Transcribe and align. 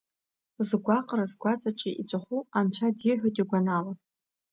Згәаҟра 0.67 1.25
згәаҵаҿы 1.31 1.89
иҵәаху, 2.01 2.41
анцәа 2.57 2.87
диҳәоит 2.97 3.35
игәанала. 3.41 3.93